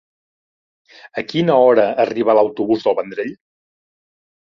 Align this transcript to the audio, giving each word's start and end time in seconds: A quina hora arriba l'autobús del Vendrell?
A 1.21 1.23
quina 1.33 1.57
hora 1.65 1.85
arriba 2.05 2.35
l'autobús 2.37 2.87
del 2.87 2.97
Vendrell? 3.01 3.37